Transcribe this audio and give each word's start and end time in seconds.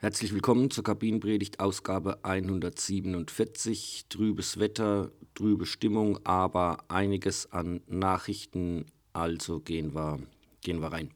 Herzlich 0.00 0.32
willkommen 0.32 0.70
zur 0.70 0.84
Kabinenpredigt, 0.84 1.58
Ausgabe 1.58 2.22
147. 2.22 4.06
Trübes 4.08 4.60
Wetter, 4.60 5.10
trübe 5.34 5.66
Stimmung, 5.66 6.20
aber 6.24 6.84
einiges 6.86 7.50
an 7.50 7.80
Nachrichten. 7.88 8.86
Also 9.12 9.58
gehen 9.58 9.96
wir, 9.96 10.20
gehen 10.62 10.80
wir 10.80 10.92
rein. 10.92 11.10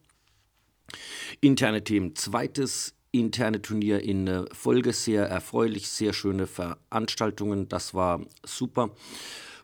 Interne 1.40 1.84
Themen. 1.84 2.16
Zweites 2.16 2.96
interne 3.12 3.62
Turnier 3.62 4.02
in 4.02 4.48
Folge. 4.52 4.92
Sehr 4.92 5.28
erfreulich, 5.28 5.88
sehr 5.88 6.12
schöne 6.12 6.48
Veranstaltungen. 6.48 7.68
Das 7.68 7.94
war 7.94 8.26
super. 8.44 8.90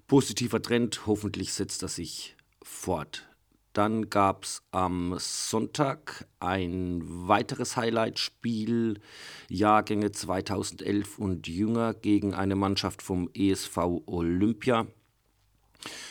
Positiver 0.07 0.63
Trend. 0.63 1.09
Hoffentlich 1.09 1.55
setzt 1.55 1.83
er 1.83 1.89
sich 1.89 2.37
fort. 2.63 3.28
Dann 3.79 4.11
gab 4.11 4.43
es 4.43 4.65
am 4.73 5.15
Sonntag 5.21 6.27
ein 6.41 7.01
weiteres 7.29 7.77
Highlight-Spiel, 7.77 8.99
Jahrgänge 9.49 10.11
2011 10.11 11.17
und 11.21 11.47
jünger 11.47 11.95
gegen 11.95 12.35
eine 12.35 12.57
Mannschaft 12.57 13.03
vom 13.03 13.31
ESV 13.35 13.77
Olympia. 14.07 14.89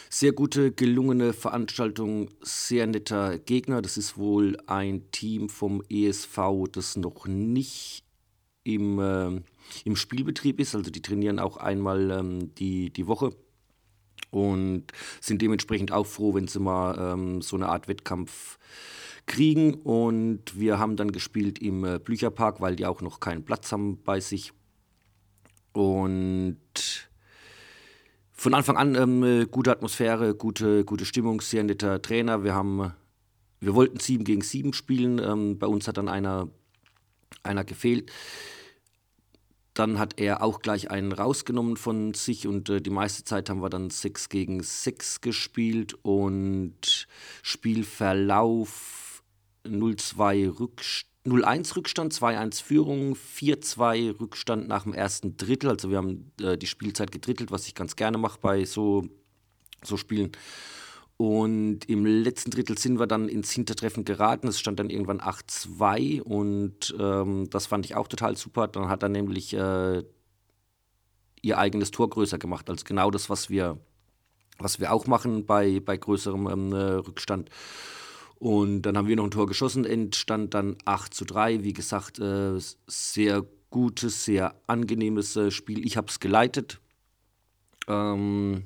Sehr 0.09 0.31
gute, 0.31 0.71
gelungene 0.71 1.33
Veranstaltung, 1.33 2.29
sehr 2.39 2.87
netter 2.87 3.37
Gegner. 3.37 3.81
Das 3.81 3.97
ist 3.97 4.17
wohl 4.17 4.55
ein 4.67 5.11
Team 5.11 5.49
vom 5.49 5.83
ESV, 5.89 6.39
das 6.71 6.95
noch 6.95 7.27
nicht 7.27 8.05
im, 8.63 8.97
äh, 8.99 9.41
im 9.83 9.95
Spielbetrieb 9.97 10.61
ist. 10.61 10.73
Also 10.73 10.89
die 10.89 11.01
trainieren 11.01 11.37
auch 11.37 11.57
einmal 11.57 12.11
ähm, 12.11 12.55
die, 12.55 12.91
die 12.91 13.07
Woche 13.07 13.31
und 14.31 14.85
sind 15.21 15.41
dementsprechend 15.41 15.91
auch 15.91 16.05
froh, 16.05 16.33
wenn 16.33 16.47
sie 16.47 16.59
mal 16.59 17.13
ähm, 17.13 17.41
so 17.41 17.55
eine 17.55 17.69
Art 17.69 17.87
Wettkampf 17.87 18.57
kriegen. 19.25 19.75
Und 19.75 20.59
wir 20.59 20.79
haben 20.79 20.95
dann 20.95 21.11
gespielt 21.11 21.59
im 21.59 21.83
äh, 21.83 21.99
Blücherpark, 21.99 22.61
weil 22.61 22.75
die 22.75 22.85
auch 22.85 23.01
noch 23.01 23.19
keinen 23.19 23.43
Platz 23.43 23.71
haben 23.71 24.01
bei 24.03 24.19
sich. 24.19 24.53
Und 25.73 26.57
von 28.33 28.53
Anfang 28.53 28.77
an 28.77 28.95
ähm, 28.95 29.23
äh, 29.23 29.45
gute 29.45 29.71
Atmosphäre, 29.71 30.35
gute, 30.35 30.85
gute 30.85 31.05
Stimmung, 31.05 31.41
sehr 31.41 31.63
netter 31.63 32.01
Trainer. 32.01 32.43
Wir 32.43 32.53
haben, 32.53 32.93
wir 33.59 33.75
wollten 33.75 33.99
7 33.99 34.23
gegen 34.23 34.41
7 34.41 34.73
spielen. 34.73 35.19
Ähm, 35.19 35.57
bei 35.59 35.67
uns 35.67 35.87
hat 35.87 35.97
dann 35.97 36.07
einer, 36.07 36.47
einer 37.43 37.63
gefehlt. 37.63 38.11
Dann 39.77 39.99
hat 39.99 40.19
er 40.19 40.41
auch 40.41 40.61
gleich 40.61 40.89
einen 40.89 41.11
rausgenommen 41.11 41.77
von 41.77 42.15
sich 42.15 42.47
und 42.47 42.67
äh, 42.67 42.81
die 42.81 42.89
meiste 42.89 43.23
Zeit 43.23 43.47
haben 43.47 43.61
wir 43.61 43.69
dann 43.69 43.91
6 43.91 44.29
gegen 44.29 44.63
6 44.63 45.21
gespielt 45.21 45.95
und 46.01 47.07
Spielverlauf 47.43 49.21
0-2 49.65 50.59
Rückstand. 50.59 51.13
0-1 51.27 51.75
Rückstand, 51.75 52.13
2-1 52.13 52.63
Führung, 52.63 53.13
4-2 53.13 54.17
Rückstand 54.19 54.67
nach 54.69 54.83
dem 54.83 54.93
ersten 54.93 55.35
Drittel. 55.35 55.69
Also 55.69 55.89
wir 55.89 55.97
haben 55.97 56.31
äh, 56.41 56.57
die 56.57 56.67
Spielzeit 56.67 57.11
gedrittelt, 57.11 57.51
was 57.51 57.67
ich 57.67 57.75
ganz 57.75 57.97
gerne 57.97 58.17
mache 58.17 58.39
bei 58.41 58.63
so, 58.63 59.09
so 59.83 59.97
Spielen. 59.97 60.31
Und 61.17 61.89
im 61.89 62.05
letzten 62.05 62.51
Drittel 62.51 62.77
sind 62.77 62.99
wir 62.99 63.07
dann 63.07 63.27
ins 63.27 63.51
Hintertreffen 63.51 64.05
geraten. 64.05 64.47
Es 64.47 64.59
stand 64.59 64.79
dann 64.79 64.91
irgendwann 64.91 65.19
8-2 65.19 66.21
und 66.21 66.95
ähm, 66.99 67.49
das 67.49 67.65
fand 67.65 67.85
ich 67.85 67.95
auch 67.95 68.07
total 68.07 68.37
super. 68.37 68.67
Dann 68.67 68.87
hat 68.87 69.01
er 69.01 69.09
nämlich 69.09 69.53
äh, 69.53 70.03
ihr 71.41 71.57
eigenes 71.57 71.89
Tor 71.89 72.11
größer 72.11 72.37
gemacht. 72.37 72.69
Also 72.69 72.83
genau 72.85 73.09
das, 73.09 73.31
was 73.31 73.49
wir, 73.49 73.79
was 74.59 74.79
wir 74.79 74.93
auch 74.93 75.07
machen 75.07 75.47
bei, 75.47 75.79
bei 75.79 75.97
größerem 75.97 76.47
ähm, 76.47 76.73
äh, 76.73 76.93
Rückstand. 76.93 77.49
Und 78.35 78.83
dann 78.83 78.95
haben 78.95 79.07
wir 79.07 79.15
noch 79.15 79.23
ein 79.23 79.31
Tor 79.31 79.47
geschossen, 79.47 79.85
entstand 79.85 80.53
dann 80.53 80.77
8 80.85 81.11
zu 81.11 81.25
3. 81.25 81.63
Wie 81.63 81.73
gesagt, 81.73 82.19
äh, 82.19 82.59
sehr 82.85 83.43
gutes, 83.71 84.23
sehr 84.23 84.53
angenehmes 84.67 85.35
äh, 85.35 85.49
Spiel. 85.49 85.83
Ich 85.83 85.97
habe 85.97 86.09
es 86.09 86.19
geleitet. 86.19 86.79
Ähm, 87.87 88.65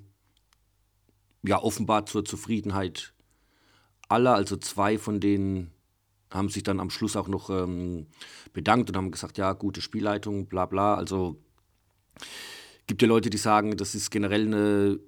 ja, 1.44 1.62
offenbar 1.62 2.06
zur 2.06 2.26
Zufriedenheit 2.26 3.14
aller. 4.08 4.34
Also 4.36 4.58
zwei 4.58 4.98
von 4.98 5.20
denen 5.20 5.72
haben 6.30 6.50
sich 6.50 6.64
dann 6.64 6.80
am 6.80 6.90
Schluss 6.90 7.16
auch 7.16 7.28
noch 7.28 7.50
ähm, 7.50 8.08
bedankt 8.54 8.90
und 8.90 8.98
haben 8.98 9.12
gesagt, 9.12 9.38
ja, 9.38 9.54
gute 9.54 9.82
Spielleitung, 9.82 10.48
bla 10.48 10.66
bla. 10.66 10.96
Also 10.96 11.38
gibt 12.88 13.02
ja 13.02 13.08
Leute, 13.08 13.30
die 13.30 13.38
sagen, 13.38 13.78
das 13.78 13.96
ist 13.96 14.12
generell 14.12 14.48
eine 14.48 15.00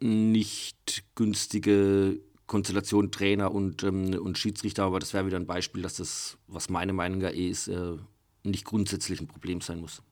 nicht 0.00 1.04
günstige 1.14 2.20
Konstellation 2.46 3.12
Trainer 3.12 3.52
und, 3.52 3.84
ähm, 3.84 4.14
und 4.18 4.38
Schiedsrichter, 4.38 4.84
aber 4.84 4.98
das 4.98 5.12
wäre 5.12 5.26
wieder 5.26 5.36
ein 5.36 5.46
Beispiel, 5.46 5.82
dass 5.82 5.96
das, 5.96 6.38
was 6.46 6.70
meine 6.70 6.92
Meinung 6.92 7.20
ja 7.20 7.30
eh 7.30 7.48
ist, 7.48 7.68
äh, 7.68 7.96
nicht 8.42 8.64
grundsätzlich 8.64 9.20
ein 9.20 9.28
Problem 9.28 9.60
sein 9.60 9.80
muss 9.80 10.02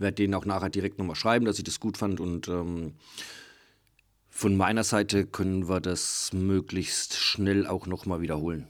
werde 0.00 0.16
denen 0.16 0.34
auch 0.34 0.44
nachher 0.44 0.70
direkt 0.70 0.98
nochmal 0.98 1.16
schreiben, 1.16 1.44
dass 1.44 1.58
ich 1.58 1.64
das 1.64 1.80
gut 1.80 1.96
fand 1.96 2.20
und 2.20 2.48
ähm, 2.48 2.94
von 4.30 4.56
meiner 4.56 4.84
Seite 4.84 5.26
können 5.26 5.68
wir 5.68 5.80
das 5.80 6.32
möglichst 6.32 7.16
schnell 7.16 7.66
auch 7.66 7.86
nochmal 7.86 8.20
wiederholen. 8.20 8.68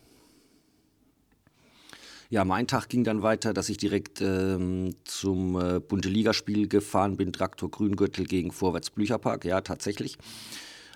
Ja, 2.30 2.44
mein 2.44 2.68
Tag 2.68 2.88
ging 2.88 3.02
dann 3.02 3.22
weiter, 3.22 3.52
dass 3.52 3.68
ich 3.68 3.76
direkt 3.76 4.20
ähm, 4.20 4.94
zum 5.04 5.60
äh, 5.60 5.80
Bunte 5.80 6.08
Ligaspiel 6.08 6.68
gefahren 6.68 7.16
bin, 7.16 7.32
Traktor 7.32 7.70
Grüngürtel 7.70 8.24
gegen 8.24 8.52
Vorwärts 8.52 8.90
Blücherpark. 8.90 9.44
Ja, 9.44 9.60
tatsächlich. 9.62 10.16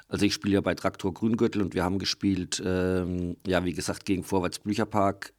Also 0.09 0.27
ich 0.27 0.35
spiele 0.35 0.55
ja 0.55 0.61
bei 0.61 0.77
Traktor 0.77 1.13
Grüngürtel 1.13 1.61
und 1.63 1.75
wir 1.75 1.83
haben 1.83 1.99
gespielt, 1.99 2.63
ähm, 2.65 3.37
ja, 3.47 3.65
wie 3.65 3.73
gesagt, 3.73 4.05
gegen 4.05 4.23
Vorwärts 4.23 4.61
Blücherpark. 4.61 5.33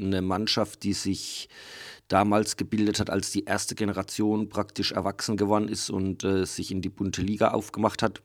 Eine 0.00 0.22
Mannschaft, 0.22 0.82
die 0.82 0.92
sich 0.92 1.48
damals 2.08 2.56
gebildet 2.56 2.98
hat, 3.00 3.10
als 3.10 3.30
die 3.30 3.44
erste 3.44 3.74
Generation 3.74 4.48
praktisch 4.48 4.92
erwachsen 4.92 5.36
geworden 5.36 5.68
ist 5.68 5.90
und 5.90 6.24
äh, 6.24 6.44
sich 6.44 6.72
in 6.72 6.82
die 6.82 6.88
bunte 6.88 7.22
Liga 7.22 7.50
aufgemacht 7.50 8.02
hat. 8.02 8.22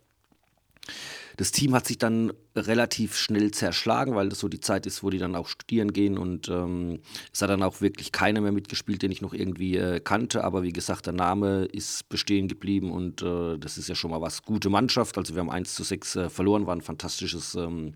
Das 1.38 1.51
Team 1.51 1.75
hat 1.75 1.85
sich 1.85 1.97
dann 1.97 2.31
relativ 2.56 3.18
schnell 3.18 3.51
zerschlagen, 3.51 4.16
weil 4.16 4.29
das 4.29 4.40
so 4.40 4.47
die 4.47 4.62
Zeit 4.62 4.85
ist, 4.85 5.03
wo 5.03 5.09
die 5.09 5.18
dann 5.18 5.35
auch 5.35 5.47
studieren 5.47 5.91
gehen 5.91 6.18
und 6.18 6.47
ähm, 6.47 7.00
es 7.34 7.41
hat 7.41 7.50
dann 7.50 7.63
auch 7.63 7.81
wirklich 7.81 8.12
keiner 8.13 8.40
mehr 8.40 8.53
mitgespielt, 8.53 9.01
den 9.01 9.12
ich 9.12 9.22
noch 9.22 9.34
irgendwie 9.34 9.75
äh, 9.75 10.00
kannte. 10.00 10.44
Aber 10.44 10.63
wie 10.63 10.72
gesagt, 10.72 11.07
der 11.07 11.13
Name 11.13 11.66
ist 11.66 12.07
bestehen 12.07 12.47
geblieben 12.47 12.91
und 12.91 13.22
äh, 13.22 13.57
das 13.57 13.78
ist 13.78 13.90
ja 13.90 13.96
schon 13.96 14.12
mal 14.12 14.22
was. 14.22 14.44
Gute 14.44 14.69
Mannschaft, 14.69 15.18
also 15.18 15.35
wir 15.35 15.41
haben 15.41 15.50
1 15.50 15.75
zu 15.75 15.84
6 15.84 16.16
äh, 16.16 16.29
verloren, 16.29 16.68
war 16.68 16.75
ein 16.75 16.81
fantastisches, 16.81 17.56
ähm, 17.56 17.96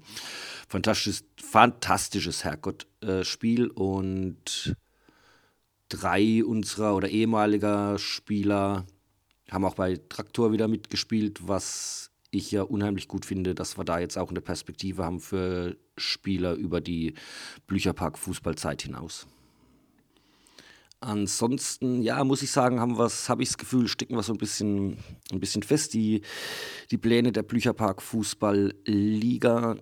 fantastisches, 0.67 1.23
fantastisches 1.41 2.44
Herrgott-Spiel 2.44 3.67
äh, 3.67 3.69
und 3.69 4.75
drei 5.88 6.44
unserer 6.44 6.95
oder 6.95 7.07
ehemaliger 7.07 7.97
Spieler 7.97 8.85
haben 9.50 9.66
auch 9.66 9.75
bei 9.75 10.00
Traktor 10.09 10.51
wieder 10.51 10.67
mitgespielt, 10.67 11.47
was 11.47 12.09
ich 12.31 12.51
ja 12.51 12.63
unheimlich 12.63 13.07
gut 13.07 13.25
finde, 13.25 13.56
dass 13.56 13.78
wir 13.78 13.84
da 13.84 14.00
jetzt 14.00 14.17
auch 14.17 14.29
eine 14.29 14.41
Perspektive 14.41 15.03
haben 15.03 15.19
für 15.19 15.78
Spieler 15.97 16.53
über 16.53 16.81
die 16.81 17.13
Blücherpark 17.67 18.17
Fußballzeit 18.17 18.81
hinaus. 18.84 19.28
Ansonsten, 21.01 22.01
ja, 22.01 22.23
muss 22.25 22.41
ich 22.41 22.51
sagen, 22.51 22.81
haben 22.81 22.97
habe 22.97 23.41
ich 23.41 23.50
das 23.50 23.57
Gefühl, 23.57 23.88
stecken 23.88 24.16
wir 24.16 24.23
so 24.23 24.34
ein 24.34 24.38
bisschen, 24.38 24.97
ein 25.31 25.39
bisschen 25.39 25.63
fest. 25.63 25.94
Die, 25.94 26.22
die 26.91 26.97
Pläne 26.97 27.31
der 27.31 27.44
Blücherpark 27.44 28.01
Fußballliga 28.01 29.78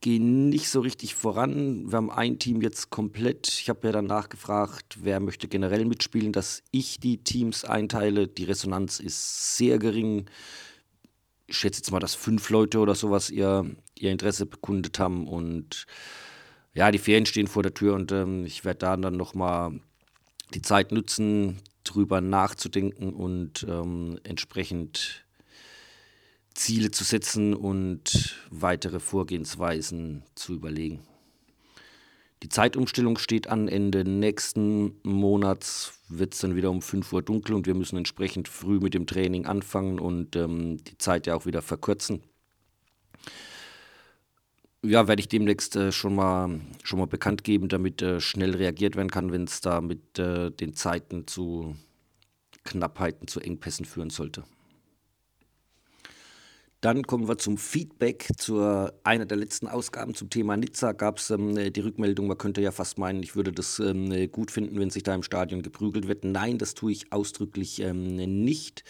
gehen 0.00 0.48
nicht 0.48 0.68
so 0.68 0.80
richtig 0.80 1.16
voran. 1.16 1.90
Wir 1.90 1.96
haben 1.96 2.10
ein 2.10 2.38
Team 2.38 2.60
jetzt 2.62 2.90
komplett. 2.90 3.48
Ich 3.48 3.68
habe 3.68 3.88
ja 3.88 3.92
dann 3.92 4.06
nachgefragt, 4.06 4.98
wer 5.02 5.18
möchte 5.18 5.48
generell 5.48 5.84
mitspielen, 5.84 6.32
dass 6.32 6.62
ich 6.70 7.00
die 7.00 7.18
Teams 7.18 7.64
einteile. 7.64 8.28
Die 8.28 8.44
Resonanz 8.44 9.00
ist 9.00 9.56
sehr 9.56 9.80
gering. 9.80 10.26
Ich 11.48 11.56
schätze 11.56 11.80
jetzt 11.80 11.90
mal, 11.90 11.98
dass 11.98 12.14
fünf 12.14 12.50
Leute 12.50 12.78
oder 12.78 12.94
sowas 12.94 13.30
ihr, 13.30 13.64
ihr 13.98 14.12
Interesse 14.12 14.46
bekundet 14.46 14.98
haben. 14.98 15.26
Und 15.26 15.86
ja, 16.74 16.90
die 16.90 16.98
Ferien 16.98 17.26
stehen 17.26 17.46
vor 17.46 17.62
der 17.62 17.74
Tür 17.74 17.94
und 17.94 18.12
ähm, 18.12 18.44
ich 18.44 18.64
werde 18.64 18.78
da 18.78 18.96
dann 18.96 19.16
nochmal 19.16 19.80
die 20.54 20.62
Zeit 20.62 20.92
nutzen, 20.92 21.58
drüber 21.84 22.20
nachzudenken 22.20 23.14
und 23.14 23.66
ähm, 23.68 24.20
entsprechend 24.24 25.24
Ziele 26.54 26.90
zu 26.90 27.02
setzen 27.02 27.54
und 27.54 28.36
weitere 28.50 29.00
Vorgehensweisen 29.00 30.24
zu 30.34 30.52
überlegen. 30.52 31.07
Die 32.42 32.48
Zeitumstellung 32.48 33.18
steht 33.18 33.48
an. 33.48 33.68
Ende 33.68 34.04
nächsten 34.04 34.96
Monats 35.02 35.94
wird 36.08 36.34
es 36.34 36.40
dann 36.40 36.54
wieder 36.54 36.70
um 36.70 36.82
5 36.82 37.12
Uhr 37.12 37.22
dunkel 37.22 37.54
und 37.54 37.66
wir 37.66 37.74
müssen 37.74 37.96
entsprechend 37.96 38.48
früh 38.48 38.78
mit 38.78 38.94
dem 38.94 39.06
Training 39.06 39.46
anfangen 39.46 39.98
und 39.98 40.36
ähm, 40.36 40.82
die 40.84 40.98
Zeit 40.98 41.26
ja 41.26 41.34
auch 41.34 41.46
wieder 41.46 41.62
verkürzen. 41.62 42.22
Ja, 44.84 45.08
werde 45.08 45.20
ich 45.20 45.28
demnächst 45.28 45.74
äh, 45.74 45.90
schon, 45.90 46.14
mal, 46.14 46.60
schon 46.84 47.00
mal 47.00 47.06
bekannt 47.06 47.42
geben, 47.42 47.68
damit 47.68 48.00
äh, 48.00 48.20
schnell 48.20 48.54
reagiert 48.54 48.94
werden 48.94 49.10
kann, 49.10 49.32
wenn 49.32 49.44
es 49.44 49.60
da 49.60 49.80
mit 49.80 50.20
äh, 50.20 50.52
den 50.52 50.74
Zeiten 50.74 51.26
zu 51.26 51.74
Knappheiten, 52.62 53.26
zu 53.26 53.40
Engpässen 53.40 53.84
führen 53.84 54.10
sollte. 54.10 54.44
Dann 56.80 57.02
kommen 57.02 57.26
wir 57.26 57.38
zum 57.38 57.58
Feedback. 57.58 58.28
Zu 58.36 58.92
einer 59.02 59.26
der 59.26 59.36
letzten 59.36 59.66
Ausgaben 59.66 60.14
zum 60.14 60.30
Thema 60.30 60.56
Nizza 60.56 60.92
gab 60.92 61.18
es 61.18 61.30
ähm, 61.30 61.72
die 61.72 61.80
Rückmeldung, 61.80 62.28
man 62.28 62.38
könnte 62.38 62.60
ja 62.60 62.70
fast 62.70 62.98
meinen, 62.98 63.22
ich 63.22 63.34
würde 63.34 63.50
das 63.52 63.80
ähm, 63.80 64.30
gut 64.30 64.52
finden, 64.52 64.78
wenn 64.78 64.90
sich 64.90 65.02
da 65.02 65.14
im 65.14 65.24
Stadion 65.24 65.62
geprügelt 65.62 66.06
wird. 66.06 66.24
Nein, 66.24 66.58
das 66.58 66.74
tue 66.74 66.92
ich 66.92 67.12
ausdrücklich 67.12 67.80
ähm, 67.80 68.14
nicht. 68.44 68.84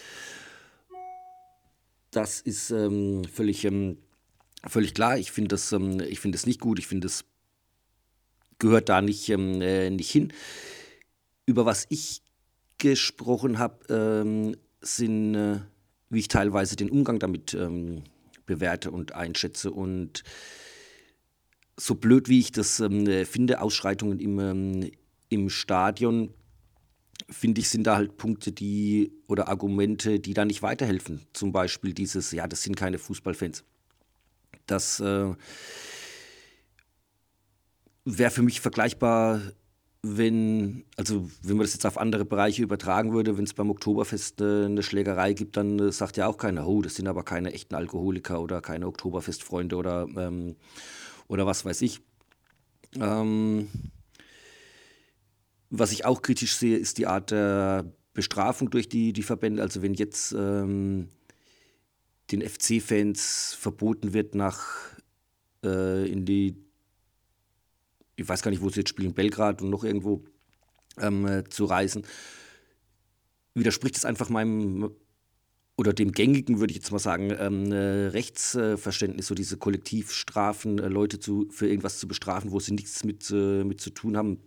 Das 2.11 2.43
ist 2.43 2.71
ähm, 2.71 3.25
völlig, 3.25 3.65
ähm, 3.65 3.97
völlig 4.67 4.93
klar. 4.93 5.17
Ich 5.17 5.33
finde 5.33 5.49
das, 5.49 5.73
ähm, 5.73 5.99
find 6.01 6.35
das 6.35 6.45
nicht 6.45 6.61
gut. 6.61 6.79
Ich 6.79 6.87
finde, 6.87 7.07
es 7.07 7.25
gehört 8.59 8.91
da 8.91 9.01
nicht, 9.01 9.31
äh, 9.31 9.89
nicht 9.89 10.11
hin. 10.11 10.33
Über 11.47 11.65
was 11.65 11.87
ich 11.89 12.21
gesprochen 12.77 13.59
habe, 13.59 14.59
sind... 14.83 15.35
Äh, 15.35 15.61
wie 16.11 16.21
ich 16.21 16.29
teilweise 16.29 16.77
den 16.77 16.91
Umgang 16.91 17.19
damit 17.19 17.55
ähm, 17.55 18.03
bewerte 18.47 18.91
und 18.91 19.15
einschätze. 19.15 19.71
Und 19.71 20.23
so 21.77 21.95
blöd 21.95 22.29
wie 22.29 22.41
ich 22.41 22.53
das 22.53 22.81
ähm, 22.81 23.07
finde, 23.25 23.61
Ausschreitungen 23.61 24.19
im, 24.19 24.39
ähm, 24.41 24.91
im 25.29 25.51
Stadion, 25.51 26.35
finde 27.31 27.61
ich, 27.61 27.69
sind 27.69 27.87
da 27.87 27.97
halt 27.97 28.17
Punkte, 28.17 28.53
die 28.53 29.13
oder 29.27 29.49
Argumente, 29.49 30.19
die 30.19 30.35
da 30.35 30.45
nicht 30.45 30.63
weiterhelfen. 30.63 31.21
Zum 31.33 31.53
Beispiel 31.53 31.93
dieses, 31.93 32.33
ja, 32.33 32.47
das 32.47 32.63
sind 32.63 32.77
keine 32.77 32.99
Fußballfans. 32.99 33.65
Das 34.67 35.01
äh, 35.01 35.35
wäre 38.05 38.31
für 38.31 38.43
mich 38.43 38.61
vergleichbar 38.61 39.41
wenn, 40.03 40.85
also 40.97 41.29
wenn 41.43 41.57
man 41.57 41.65
das 41.65 41.75
jetzt 41.75 41.87
auf 41.87 41.99
andere 41.99 42.25
Bereiche 42.25 42.63
übertragen 42.63 43.13
würde, 43.13 43.37
wenn 43.37 43.45
es 43.45 43.55
beim 43.55 43.71
Oktoberfest 43.71 44.41
äh, 44.41 44.67
eine 44.67 44.83
Schlägerei 44.83 45.33
gibt, 45.33 45.57
dann 45.57 45.79
äh, 45.79 45.93
sagt 45.93 46.17
ja 46.17 46.29
auch 46.29 46.37
keiner, 46.37 46.67
oh, 46.69 46.83
das 46.83 46.95
sind 46.95 47.09
aber 47.09 47.25
keine 47.25 47.53
echten 47.53 47.75
Alkoholiker 47.75 48.41
oder 48.41 48.61
keine 48.61 48.87
Oktoberfestfreunde 48.87 49.77
oder, 49.77 50.07
ähm, 50.17 50.57
oder 51.27 51.47
was 51.47 51.65
weiß 51.65 51.83
ich. 51.83 52.01
Ähm, 52.95 53.69
was 55.71 55.93
ich 55.93 56.05
auch 56.05 56.23
kritisch 56.23 56.57
sehe, 56.57 56.79
ist 56.79 56.99
die 56.99 57.07
Art 57.07 57.33
der 57.33 57.93
Bestrafung 58.15 58.71
durch 58.71 58.89
die, 58.89 59.13
die 59.13 59.23
Verbände. 59.23 59.63
Also 59.63 59.83
wenn 59.83 59.95
jetzt 59.95 60.33
ähm, 60.33 61.09
den 62.31 62.43
FC-Fans 62.43 63.57
verboten 63.59 64.13
wird, 64.13 64.35
nach 64.35 64.97
äh, 65.65 66.09
in 66.11 66.25
die 66.25 66.68
ich 68.19 68.29
weiß 68.29 68.43
gar 68.43 68.51
nicht, 68.51 68.63
wo 68.63 68.69
sie 68.69 68.81
jetzt 68.81 68.91
spielen, 68.91 69.15
Belgrad 69.15 69.63
und 69.63 69.71
noch 69.71 69.85
irgendwo 69.85 70.25
ähm, 71.01 71.27
äh, 71.27 71.45
zu 71.45 71.67
reisen, 71.67 72.03
widerspricht 73.55 73.97
es 73.97 74.05
einfach 74.05 74.29
meinem 74.29 74.91
oder 75.77 75.93
dem 75.93 76.11
gängigen, 76.11 76.59
würde 76.59 76.73
ich 76.73 76.79
jetzt 76.79 76.91
mal 76.91 76.99
sagen, 76.99 77.33
ähm, 77.39 77.71
äh, 77.71 78.09
Rechtsverständnis, 78.09 79.29
so 79.29 79.37
diese 79.37 79.57
Kollektivstrafen, 79.57 80.81
äh, 80.81 80.89
Leute 80.89 81.21
zu, 81.21 81.47
für 81.51 81.69
irgendwas 81.69 82.01
zu 82.01 82.09
bestrafen, 82.09 82.51
wo 82.51 82.59
sie 82.59 82.73
nichts 82.73 83.05
mit, 83.05 83.31
äh, 83.31 83.63
mit 83.63 83.81
zu 83.81 83.91
tun 83.91 84.17
haben, 84.17 84.41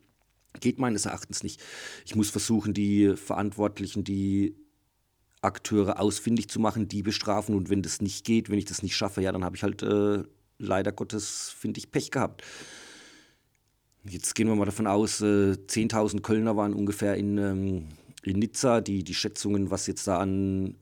geht 0.59 0.77
meines 0.77 1.05
Erachtens 1.05 1.41
nicht. 1.41 1.63
Ich 2.05 2.15
muss 2.15 2.29
versuchen, 2.29 2.73
die 2.73 3.15
Verantwortlichen, 3.15 4.03
die 4.03 4.57
Akteure 5.41 6.01
ausfindig 6.01 6.49
zu 6.49 6.59
machen, 6.59 6.89
die 6.89 7.01
bestrafen 7.01 7.55
und 7.55 7.69
wenn 7.69 7.81
das 7.81 8.01
nicht 8.01 8.25
geht, 8.25 8.49
wenn 8.49 8.59
ich 8.59 8.65
das 8.65 8.83
nicht 8.83 8.97
schaffe, 8.97 9.21
ja, 9.21 9.31
dann 9.31 9.45
habe 9.45 9.55
ich 9.55 9.63
halt 9.63 9.81
äh, 9.81 10.23
leider 10.57 10.91
Gottes, 10.91 11.55
finde 11.57 11.79
ich, 11.79 11.91
Pech 11.91 12.11
gehabt. 12.11 12.43
Jetzt 14.03 14.33
gehen 14.33 14.47
wir 14.47 14.55
mal 14.55 14.65
davon 14.65 14.87
aus, 14.87 15.21
äh, 15.21 15.57
10.000 15.67 16.21
Kölner 16.23 16.57
waren 16.57 16.73
ungefähr 16.73 17.15
in, 17.15 17.37
ähm, 17.37 17.87
in 18.23 18.39
Nizza. 18.39 18.81
Die, 18.81 19.03
die 19.03 19.13
Schätzungen, 19.13 19.69
was 19.69 19.85
jetzt 19.85 20.07
da 20.07 20.19
an 20.19 20.75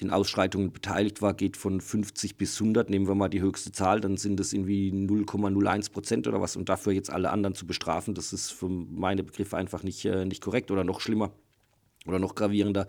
den 0.00 0.10
Ausschreitungen 0.10 0.72
beteiligt 0.72 1.22
war, 1.22 1.32
geht 1.34 1.56
von 1.56 1.80
50 1.80 2.36
bis 2.36 2.60
100. 2.60 2.90
Nehmen 2.90 3.08
wir 3.08 3.14
mal 3.14 3.28
die 3.28 3.40
höchste 3.40 3.72
Zahl, 3.72 4.00
dann 4.00 4.16
sind 4.18 4.38
das 4.38 4.52
irgendwie 4.52 4.90
0,01 4.90 5.92
Prozent 5.92 6.26
oder 6.26 6.42
was. 6.42 6.56
Und 6.56 6.68
dafür 6.68 6.92
jetzt 6.92 7.10
alle 7.10 7.30
anderen 7.30 7.54
zu 7.54 7.66
bestrafen, 7.66 8.14
das 8.14 8.32
ist 8.34 8.50
für 8.50 8.68
meine 8.68 9.22
Begriffe 9.22 9.56
einfach 9.56 9.82
nicht, 9.82 10.04
äh, 10.04 10.26
nicht 10.26 10.42
korrekt 10.42 10.70
oder 10.70 10.84
noch 10.84 11.00
schlimmer 11.00 11.32
oder 12.06 12.18
noch 12.18 12.34
gravierender. 12.34 12.86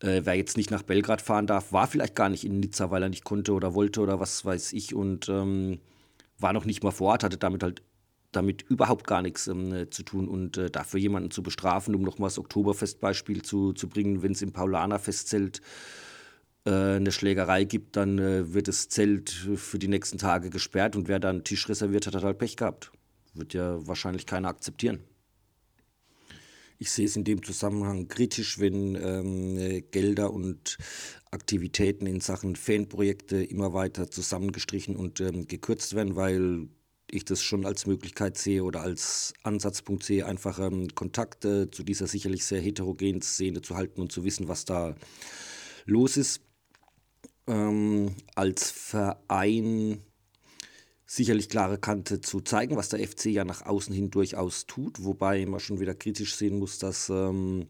Äh, 0.00 0.22
wer 0.24 0.34
jetzt 0.34 0.58
nicht 0.58 0.70
nach 0.70 0.82
Belgrad 0.82 1.22
fahren 1.22 1.46
darf, 1.46 1.72
war 1.72 1.86
vielleicht 1.86 2.14
gar 2.14 2.28
nicht 2.28 2.44
in 2.44 2.60
Nizza, 2.60 2.90
weil 2.90 3.02
er 3.02 3.08
nicht 3.08 3.24
konnte 3.24 3.52
oder 3.52 3.74
wollte 3.74 4.00
oder 4.00 4.20
was 4.20 4.44
weiß 4.44 4.74
ich 4.74 4.94
und 4.94 5.28
ähm, 5.30 5.78
war 6.38 6.52
noch 6.52 6.64
nicht 6.64 6.82
mal 6.82 6.90
vor 6.90 7.12
Ort, 7.12 7.24
hatte 7.24 7.36
damit 7.36 7.62
halt 7.62 7.82
damit 8.32 8.62
überhaupt 8.62 9.06
gar 9.06 9.22
nichts 9.22 9.46
ähm, 9.48 9.72
äh, 9.72 9.90
zu 9.90 10.02
tun 10.02 10.28
und 10.28 10.56
äh, 10.56 10.70
dafür 10.70 11.00
jemanden 11.00 11.30
zu 11.30 11.42
bestrafen, 11.42 11.94
um 11.94 12.02
nochmal 12.02 12.28
das 12.28 12.38
Oktoberfestbeispiel 12.38 13.42
zu, 13.42 13.72
zu 13.72 13.88
bringen, 13.88 14.22
wenn 14.22 14.32
es 14.32 14.42
im 14.42 14.52
Paulaner-Festzelt 14.52 15.60
äh, 16.64 16.70
eine 16.70 17.12
Schlägerei 17.12 17.64
gibt, 17.64 17.96
dann 17.96 18.18
äh, 18.18 18.52
wird 18.52 18.68
das 18.68 18.88
Zelt 18.88 19.30
für 19.30 19.78
die 19.78 19.88
nächsten 19.88 20.18
Tage 20.18 20.50
gesperrt 20.50 20.96
und 20.96 21.08
wer 21.08 21.18
da 21.18 21.30
einen 21.30 21.44
Tisch 21.44 21.68
reserviert 21.68 22.06
hat, 22.06 22.14
hat 22.14 22.22
halt 22.22 22.38
Pech 22.38 22.56
gehabt. 22.56 22.92
Wird 23.34 23.54
ja 23.54 23.86
wahrscheinlich 23.86 24.26
keiner 24.26 24.48
akzeptieren. 24.48 25.00
Ich 26.78 26.90
sehe 26.90 27.04
es 27.04 27.14
in 27.14 27.24
dem 27.24 27.42
Zusammenhang 27.42 28.08
kritisch, 28.08 28.58
wenn 28.58 28.94
ähm, 28.94 29.58
äh, 29.58 29.80
Gelder 29.82 30.32
und 30.32 30.78
Aktivitäten 31.30 32.06
in 32.06 32.20
Sachen 32.20 32.56
Fanprojekte 32.56 33.42
immer 33.44 33.74
weiter 33.74 34.10
zusammengestrichen 34.10 34.96
und 34.96 35.20
ähm, 35.20 35.46
gekürzt 35.46 35.94
werden, 35.94 36.16
weil 36.16 36.68
ich 37.12 37.24
das 37.24 37.42
schon 37.42 37.66
als 37.66 37.86
Möglichkeit 37.86 38.36
sehe 38.36 38.64
oder 38.64 38.82
als 38.82 39.34
Ansatzpunkt 39.42 40.02
sehe, 40.02 40.26
einfach 40.26 40.58
ähm, 40.58 40.94
Kontakte 40.94 41.70
zu 41.70 41.82
dieser 41.82 42.06
sicherlich 42.06 42.44
sehr 42.44 42.60
heterogenen 42.60 43.22
Szene 43.22 43.62
zu 43.62 43.76
halten 43.76 44.00
und 44.00 44.12
zu 44.12 44.24
wissen, 44.24 44.48
was 44.48 44.64
da 44.64 44.94
los 45.86 46.16
ist. 46.16 46.40
Ähm, 47.46 48.14
als 48.34 48.70
Verein 48.70 50.02
sicherlich 51.06 51.48
klare 51.48 51.78
Kante 51.78 52.20
zu 52.20 52.40
zeigen, 52.40 52.76
was 52.76 52.88
der 52.88 53.06
FC 53.06 53.26
ja 53.26 53.44
nach 53.44 53.66
außen 53.66 53.92
hin 53.92 54.10
durchaus 54.10 54.66
tut, 54.66 55.02
wobei 55.02 55.44
man 55.46 55.58
schon 55.58 55.80
wieder 55.80 55.94
kritisch 55.94 56.36
sehen 56.36 56.58
muss, 56.58 56.78
dass 56.78 57.08
ähm, 57.08 57.66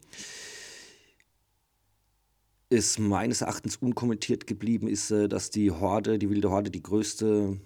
es 2.69 2.99
meines 2.99 3.41
Erachtens 3.41 3.77
unkommentiert 3.77 4.45
geblieben 4.45 4.87
ist, 4.87 5.09
äh, 5.09 5.27
dass 5.27 5.49
die 5.49 5.71
Horde, 5.71 6.19
die 6.19 6.29
wilde 6.29 6.51
Horde, 6.51 6.69
die 6.69 6.83
größte 6.83 7.59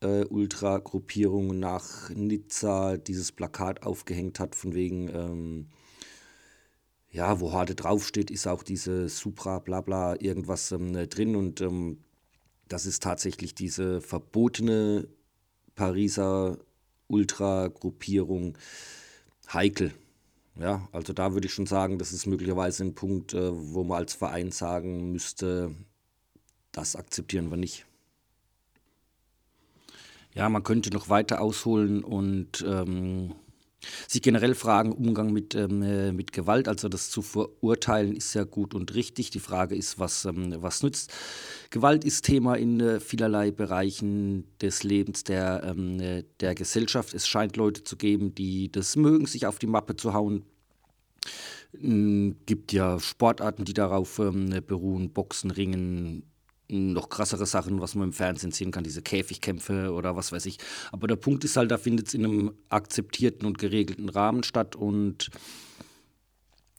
äh, 0.00 0.24
Ultra-Gruppierung 0.24 1.58
nach 1.58 2.10
Nizza 2.10 2.96
dieses 2.96 3.32
Plakat 3.32 3.82
aufgehängt 3.82 4.40
hat, 4.40 4.54
von 4.54 4.74
wegen, 4.74 5.08
ähm, 5.08 5.68
ja, 7.10 7.40
wo 7.40 7.52
Horde 7.52 7.74
draufsteht, 7.74 8.30
ist 8.30 8.46
auch 8.46 8.62
diese 8.62 9.08
Supra, 9.08 9.58
bla 9.58 9.80
bla, 9.80 10.20
irgendwas 10.20 10.72
ähm, 10.72 10.92
drin. 11.08 11.36
Und 11.36 11.60
ähm, 11.60 11.98
das 12.68 12.86
ist 12.86 13.02
tatsächlich 13.02 13.54
diese 13.54 14.00
verbotene 14.00 15.08
Pariser 15.74 16.58
Ultra-Gruppierung 17.08 18.58
heikel. 19.52 19.94
Ja, 20.58 20.88
also 20.92 21.12
da 21.12 21.32
würde 21.34 21.46
ich 21.46 21.54
schon 21.54 21.66
sagen, 21.66 21.98
das 21.98 22.12
ist 22.12 22.26
möglicherweise 22.26 22.82
ein 22.84 22.94
Punkt, 22.94 23.32
äh, 23.32 23.50
wo 23.52 23.84
man 23.84 23.98
als 23.98 24.14
Verein 24.14 24.50
sagen 24.50 25.12
müsste, 25.12 25.74
das 26.72 26.96
akzeptieren 26.96 27.50
wir 27.50 27.56
nicht. 27.56 27.86
Ja, 30.38 30.48
man 30.48 30.62
könnte 30.62 30.90
noch 30.90 31.08
weiter 31.08 31.40
ausholen 31.40 32.04
und 32.04 32.64
ähm, 32.64 33.34
sich 34.06 34.22
generell 34.22 34.54
fragen, 34.54 34.92
Umgang 34.92 35.32
mit, 35.32 35.56
ähm, 35.56 35.82
äh, 35.82 36.12
mit 36.12 36.32
Gewalt, 36.32 36.68
also 36.68 36.88
das 36.88 37.10
zu 37.10 37.22
verurteilen, 37.22 38.14
ist 38.14 38.34
ja 38.34 38.44
gut 38.44 38.72
und 38.72 38.94
richtig. 38.94 39.30
Die 39.30 39.40
Frage 39.40 39.74
ist, 39.74 39.98
was, 39.98 40.26
ähm, 40.26 40.54
was 40.60 40.84
nützt. 40.84 41.12
Gewalt 41.70 42.04
ist 42.04 42.24
Thema 42.24 42.54
in 42.54 42.78
äh, 42.78 43.00
vielerlei 43.00 43.50
Bereichen 43.50 44.44
des 44.60 44.84
Lebens 44.84 45.24
der, 45.24 45.64
ähm, 45.64 45.98
äh, 45.98 46.22
der 46.38 46.54
Gesellschaft. 46.54 47.14
Es 47.14 47.26
scheint 47.26 47.56
Leute 47.56 47.82
zu 47.82 47.96
geben, 47.96 48.32
die 48.32 48.70
das 48.70 48.94
mögen, 48.94 49.26
sich 49.26 49.44
auf 49.44 49.58
die 49.58 49.66
Mappe 49.66 49.96
zu 49.96 50.14
hauen. 50.14 50.44
Es 51.72 52.36
gibt 52.46 52.72
ja 52.72 53.00
Sportarten, 53.00 53.64
die 53.64 53.74
darauf 53.74 54.20
ähm, 54.20 54.50
beruhen, 54.64 55.10
Boxen, 55.10 55.50
Ringen, 55.50 56.22
noch 56.68 57.08
krassere 57.08 57.46
Sachen, 57.46 57.80
was 57.80 57.94
man 57.94 58.08
im 58.08 58.12
Fernsehen 58.12 58.52
sehen 58.52 58.70
kann, 58.70 58.84
diese 58.84 59.02
Käfigkämpfe 59.02 59.92
oder 59.92 60.16
was 60.16 60.32
weiß 60.32 60.46
ich. 60.46 60.58
Aber 60.92 61.06
der 61.06 61.16
Punkt 61.16 61.44
ist 61.44 61.56
halt, 61.56 61.70
da 61.70 61.78
findet 61.78 62.08
es 62.08 62.14
in 62.14 62.24
einem 62.24 62.52
akzeptierten 62.68 63.46
und 63.46 63.58
geregelten 63.58 64.08
Rahmen 64.08 64.42
statt 64.42 64.76
und 64.76 65.30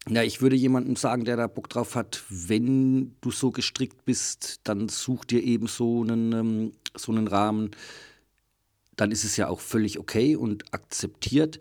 ja, 0.08 0.24
ich 0.24 0.42
würde 0.42 0.56
jemandem 0.56 0.96
sagen, 0.96 1.26
der 1.26 1.38
da 1.38 1.48
Bock 1.48 1.70
drauf 1.70 1.96
hat, 1.96 2.24
wenn 2.30 3.16
du 3.22 3.32
so 3.32 3.52
gestrickt 3.52 4.06
bist, 4.06 4.62
dann 4.64 4.90
such 4.90 5.26
dir 5.26 5.44
eben 5.44 5.68
so 5.68 6.02
einen, 6.02 6.32
ähm, 6.34 6.72
so 6.96 7.12
einen 7.12 7.28
Rahmen. 7.28 7.72
Dann 8.96 9.12
ist 9.12 9.24
es 9.24 9.38
ja 9.38 9.50
auch 9.50 9.60
völlig 9.60 10.00
okay 10.00 10.36
und 10.36 10.74
akzeptiert 10.74 11.60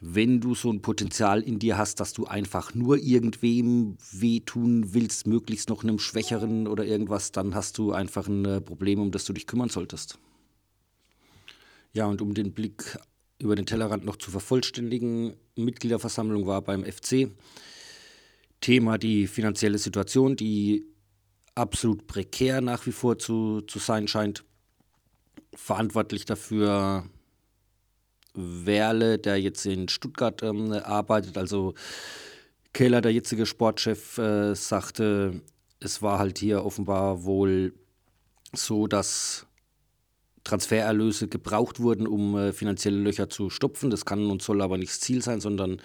wenn 0.00 0.40
du 0.40 0.54
so 0.54 0.72
ein 0.72 0.80
Potenzial 0.80 1.42
in 1.42 1.58
dir 1.58 1.76
hast, 1.76 2.00
dass 2.00 2.14
du 2.14 2.24
einfach 2.24 2.74
nur 2.74 2.96
irgendwem 2.96 3.98
wehtun 4.12 4.94
willst, 4.94 5.26
möglichst 5.26 5.68
noch 5.68 5.84
einem 5.84 5.98
Schwächeren 5.98 6.66
oder 6.66 6.86
irgendwas, 6.86 7.32
dann 7.32 7.54
hast 7.54 7.76
du 7.76 7.92
einfach 7.92 8.26
ein 8.26 8.44
äh, 8.46 8.60
Problem, 8.62 9.00
um 9.00 9.10
das 9.10 9.26
du 9.26 9.34
dich 9.34 9.46
kümmern 9.46 9.68
solltest. 9.68 10.18
Ja, 11.92 12.06
und 12.06 12.22
um 12.22 12.32
den 12.32 12.52
Blick 12.52 12.98
über 13.38 13.56
den 13.56 13.66
Tellerrand 13.66 14.04
noch 14.04 14.16
zu 14.16 14.30
vervollständigen, 14.30 15.34
Mitgliederversammlung 15.56 16.46
war 16.46 16.62
beim 16.62 16.84
FC. 16.84 17.30
Thema 18.62 18.96
die 18.96 19.26
finanzielle 19.26 19.78
Situation, 19.78 20.34
die 20.34 20.86
absolut 21.54 22.06
prekär 22.06 22.62
nach 22.62 22.86
wie 22.86 22.92
vor 22.92 23.18
zu, 23.18 23.62
zu 23.62 23.78
sein 23.78 24.08
scheint. 24.08 24.44
Verantwortlich 25.54 26.24
dafür 26.24 27.04
Werle, 28.34 29.18
der 29.18 29.40
jetzt 29.40 29.66
in 29.66 29.88
Stuttgart 29.88 30.42
ähm, 30.42 30.72
arbeitet. 30.72 31.36
Also 31.36 31.74
Keller, 32.72 33.00
der 33.00 33.12
jetzige 33.12 33.46
Sportchef, 33.46 34.18
äh, 34.18 34.54
sagte, 34.54 35.40
es 35.80 36.02
war 36.02 36.18
halt 36.18 36.38
hier 36.38 36.64
offenbar 36.64 37.24
wohl 37.24 37.72
so, 38.52 38.86
dass 38.86 39.46
Transfererlöse 40.44 41.28
gebraucht 41.28 41.80
wurden, 41.80 42.06
um 42.06 42.36
äh, 42.36 42.52
finanzielle 42.52 42.98
Löcher 42.98 43.28
zu 43.28 43.50
stopfen. 43.50 43.90
Das 43.90 44.04
kann 44.04 44.30
und 44.30 44.42
soll 44.42 44.62
aber 44.62 44.78
nicht 44.78 44.90
das 44.90 45.00
Ziel 45.00 45.22
sein, 45.22 45.40
sondern 45.40 45.80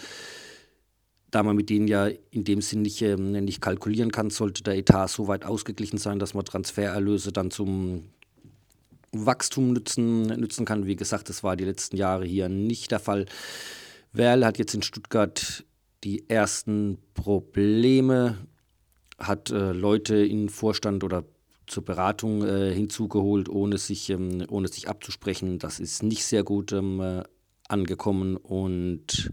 da 1.31 1.43
man 1.43 1.55
mit 1.55 1.69
denen 1.69 1.87
ja 1.87 2.07
in 2.31 2.45
dem 2.45 2.61
Sinn 2.61 2.81
nicht, 2.81 3.01
äh, 3.01 3.17
nicht 3.17 3.61
kalkulieren 3.61 4.11
kann, 4.11 4.29
sollte 4.29 4.63
der 4.63 4.77
Etat 4.77 5.07
so 5.07 5.27
weit 5.27 5.45
ausgeglichen 5.45 5.97
sein, 5.97 6.19
dass 6.19 6.33
man 6.33 6.45
Transfererlöse 6.45 7.31
dann 7.31 7.51
zum 7.51 8.09
Wachstum 9.25 9.73
nützen, 9.73 10.23
nützen 10.23 10.65
kann. 10.65 10.85
Wie 10.85 10.95
gesagt, 10.95 11.29
das 11.29 11.43
war 11.43 11.55
die 11.55 11.65
letzten 11.65 11.97
Jahre 11.97 12.25
hier 12.25 12.49
nicht 12.49 12.91
der 12.91 12.99
Fall. 12.99 13.25
Werl 14.11 14.45
hat 14.45 14.57
jetzt 14.57 14.73
in 14.73 14.81
Stuttgart 14.81 15.65
die 16.03 16.29
ersten 16.29 16.97
Probleme, 17.13 18.37
hat 19.17 19.49
äh, 19.49 19.71
Leute 19.71 20.17
in 20.17 20.49
Vorstand 20.49 21.03
oder 21.03 21.25
zur 21.67 21.83
Beratung 21.83 22.43
äh, 22.43 22.73
hinzugeholt, 22.73 23.49
ohne 23.49 23.77
sich, 23.77 24.09
ähm, 24.09 24.45
ohne 24.49 24.67
sich 24.67 24.87
abzusprechen. 24.87 25.59
Das 25.59 25.79
ist 25.79 26.03
nicht 26.03 26.25
sehr 26.25 26.43
gut 26.43 26.71
ähm, 26.73 26.99
äh, 26.99 27.23
angekommen 27.67 28.37
und 28.37 29.31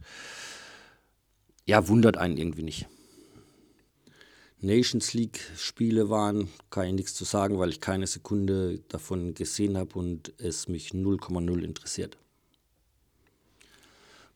ja, 1.66 1.88
wundert 1.88 2.16
einen 2.16 2.38
irgendwie 2.38 2.62
nicht. 2.62 2.86
Nations 4.62 5.12
League-Spiele 5.12 6.08
waren, 6.08 6.48
kann 6.70 6.86
ich 6.86 6.92
nichts 6.92 7.14
zu 7.14 7.24
sagen, 7.24 7.58
weil 7.58 7.70
ich 7.70 7.80
keine 7.80 8.06
Sekunde 8.06 8.78
davon 8.88 9.34
gesehen 9.34 9.76
habe 9.76 9.98
und 9.98 10.32
es 10.38 10.68
mich 10.68 10.90
0,0 10.90 11.62
interessiert. 11.64 12.16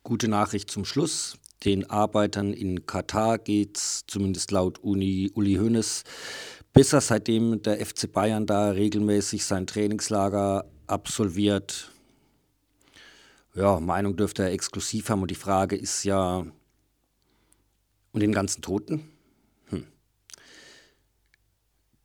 Gute 0.03 0.27
Nachricht 0.27 0.69
zum 0.69 0.85
Schluss. 0.85 1.39
Den 1.65 1.89
Arbeitern 1.89 2.53
in 2.53 2.87
Katar 2.87 3.39
geht 3.39 3.79
es, 3.79 4.05
zumindest 4.09 4.51
laut 4.51 4.81
Uni, 4.81 5.31
Uli 5.35 5.55
Hoeneß, 5.55 6.03
besser, 6.73 7.01
seitdem 7.01 7.63
der 7.63 7.85
FC 7.85 8.13
Bayern 8.13 8.47
da 8.47 8.71
regelmäßig 8.71 9.45
sein 9.45 9.67
Trainingslager 9.67 10.67
absolviert. 10.89 11.93
Ja, 13.55 13.79
Meinung 13.79 14.17
dürfte 14.17 14.43
er 14.43 14.53
exklusiv 14.53 15.09
haben 15.09 15.23
und 15.23 15.31
die 15.31 15.37
Frage 15.37 15.77
ist 15.77 16.05
ja, 16.05 16.45
und 18.13 18.21
den 18.21 18.33
ganzen 18.33 18.61
Toten? 18.61 19.16